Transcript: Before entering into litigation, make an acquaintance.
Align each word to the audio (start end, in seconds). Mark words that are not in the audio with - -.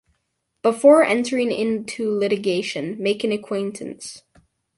Before 0.63 1.03
entering 1.03 1.51
into 1.51 2.09
litigation, 2.11 2.95
make 2.99 3.23
an 3.23 3.31
acquaintance. 3.31 4.23